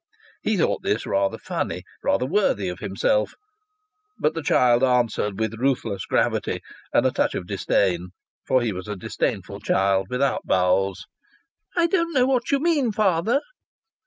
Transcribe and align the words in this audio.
He 0.41 0.57
thought 0.57 0.81
this 0.81 1.05
rather 1.05 1.37
funny, 1.37 1.83
rather 2.03 2.25
worthy 2.25 2.69
of 2.69 2.79
himself, 2.79 3.35
but 4.17 4.33
the 4.33 4.41
child 4.41 4.83
answered 4.83 5.37
with 5.39 5.53
ruthless 5.59 6.07
gravity 6.07 6.59
and 6.91 7.05
a 7.05 7.11
touch 7.11 7.35
of 7.35 7.45
disdain 7.45 8.07
(for 8.47 8.63
he 8.63 8.73
was 8.73 8.87
a 8.87 8.95
disdainful 8.95 9.59
child, 9.59 10.07
without 10.09 10.41
bowels): 10.43 11.05
"I 11.77 11.85
don't 11.85 12.13
know 12.13 12.25
what 12.25 12.49
you 12.49 12.59
mean, 12.59 12.91
father." 12.91 13.41